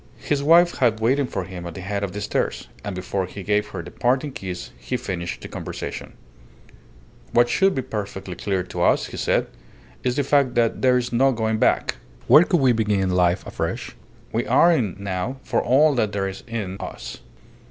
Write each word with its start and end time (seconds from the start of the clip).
His 0.17 0.41
wife 0.41 0.79
had 0.79 0.99
waited 0.99 1.29
for 1.29 1.43
him 1.43 1.67
at 1.67 1.75
the 1.75 1.81
head 1.81 2.03
of 2.03 2.11
the 2.11 2.21
stairs, 2.21 2.67
and 2.83 2.95
before 2.95 3.27
he 3.27 3.43
gave 3.43 3.67
her 3.67 3.83
the 3.83 3.91
parting 3.91 4.31
kiss 4.31 4.71
he 4.79 4.97
finished 4.97 5.41
the 5.41 5.47
conversation 5.47 6.13
"What 7.33 7.49
should 7.49 7.75
be 7.75 7.83
perfectly 7.83 8.33
clear 8.33 8.63
to 8.63 8.81
us," 8.81 9.05
he 9.05 9.17
said, 9.17 9.45
"is 10.03 10.15
the 10.15 10.23
fact 10.23 10.55
that 10.55 10.81
there 10.81 10.97
is 10.97 11.13
no 11.13 11.31
going 11.31 11.59
back. 11.59 11.97
Where 12.25 12.43
could 12.45 12.61
we 12.61 12.71
begin 12.71 13.11
life 13.11 13.45
afresh? 13.45 13.95
We 14.33 14.47
are 14.47 14.71
in 14.71 14.95
now 14.97 15.37
for 15.43 15.61
all 15.61 15.93
that 15.93 16.13
there 16.13 16.27
is 16.27 16.41
in 16.47 16.77
us." 16.79 17.19